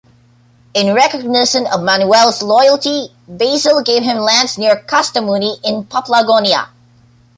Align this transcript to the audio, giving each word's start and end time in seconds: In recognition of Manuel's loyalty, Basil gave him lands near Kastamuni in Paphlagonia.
In 0.73 0.95
recognition 0.95 1.67
of 1.67 1.83
Manuel's 1.83 2.41
loyalty, 2.41 3.09
Basil 3.27 3.83
gave 3.83 4.01
him 4.01 4.17
lands 4.17 4.57
near 4.57 4.77
Kastamuni 4.77 5.59
in 5.63 5.83
Paphlagonia. 5.85 6.69